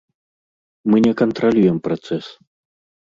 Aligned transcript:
Мы 0.93 0.97
не 1.07 1.13
кантралюем 1.21 1.77
працэс. 1.89 2.25